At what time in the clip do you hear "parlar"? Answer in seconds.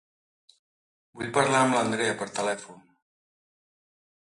1.35-1.59